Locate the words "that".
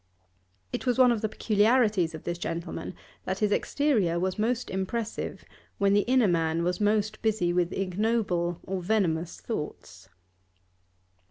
3.25-3.37